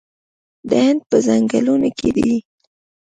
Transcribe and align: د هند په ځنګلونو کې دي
د 0.69 0.71
هند 0.85 1.01
په 1.09 1.17
ځنګلونو 1.25 1.89
کې 1.97 2.09
دي 2.15 2.31